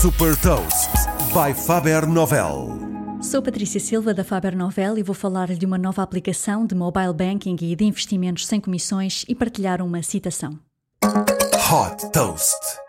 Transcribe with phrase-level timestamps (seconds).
[0.00, 0.90] Super Toast
[1.34, 2.68] by Faber Novel.
[3.20, 7.12] Sou Patrícia Silva da Faber Novel e vou falar de uma nova aplicação de mobile
[7.12, 10.56] banking e de investimentos sem comissões e partilhar uma citação.
[11.02, 12.87] Hot Toast.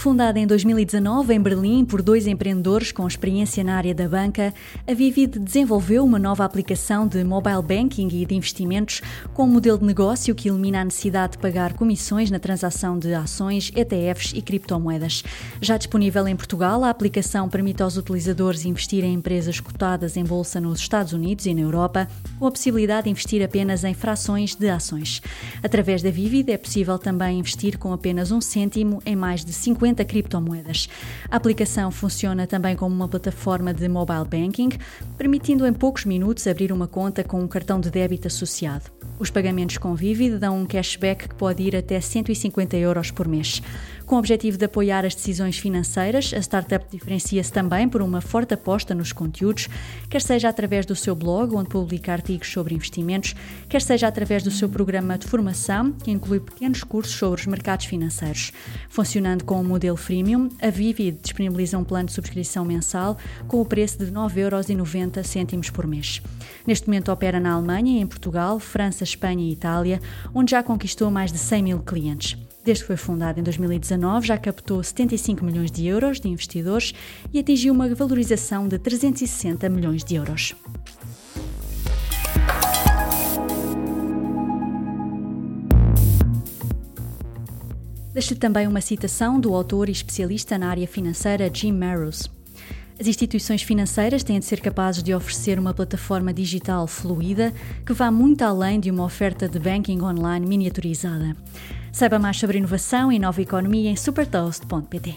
[0.00, 4.54] Fundada em 2019 em Berlim por dois empreendedores com experiência na área da banca,
[4.88, 9.02] a Vivid desenvolveu uma nova aplicação de mobile banking e de investimentos
[9.34, 13.12] com um modelo de negócio que elimina a necessidade de pagar comissões na transação de
[13.12, 15.22] ações, ETFs e criptomoedas.
[15.60, 20.62] Já disponível em Portugal, a aplicação permite aos utilizadores investir em empresas cotadas em bolsa
[20.62, 22.08] nos Estados Unidos e na Europa,
[22.38, 25.20] com a possibilidade de investir apenas em frações de ações.
[25.62, 29.89] Através da Vivid é possível também investir com apenas um cêntimo em mais de 50
[29.90, 30.88] 50 criptomoedas.
[31.30, 34.70] A aplicação funciona também como uma plataforma de mobile banking,
[35.18, 38.90] permitindo em poucos minutos abrir uma conta com um cartão de débito associado.
[39.18, 43.62] Os pagamentos com Vivid dão um cashback que pode ir até 150 euros por mês.
[44.10, 48.52] Com o objetivo de apoiar as decisões financeiras, a startup diferencia-se também por uma forte
[48.52, 49.68] aposta nos conteúdos,
[50.08, 53.36] quer seja através do seu blog, onde publica artigos sobre investimentos,
[53.68, 57.86] quer seja através do seu programa de formação, que inclui pequenos cursos sobre os mercados
[57.86, 58.50] financeiros.
[58.88, 63.64] Funcionando com o modelo freemium, a Vivid disponibiliza um plano de subscrição mensal com o
[63.64, 66.20] preço de 9,90 euros por mês.
[66.66, 70.00] Neste momento opera na Alemanha, em Portugal, França, Espanha e Itália,
[70.34, 72.36] onde já conquistou mais de 100 mil clientes.
[72.62, 76.92] Desde que foi fundado em 2019, já captou 75 milhões de euros de investidores
[77.32, 80.54] e atingiu uma valorização de 360 milhões de euros.
[88.12, 92.39] Deixo-lhe também uma citação do autor e especialista na área financeira Jim Marrows.
[93.00, 97.50] As instituições financeiras têm de ser capazes de oferecer uma plataforma digital fluida
[97.86, 101.34] que vá muito além de uma oferta de banking online miniaturizada.
[101.90, 105.16] Saiba mais sobre inovação e nova economia em supertoast.pt.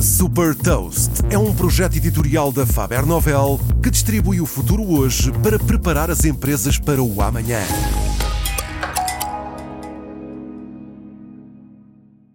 [0.00, 5.58] Super Toast é um projeto editorial da Faber Novel que distribui o futuro hoje para
[5.58, 7.60] preparar as empresas para o amanhã.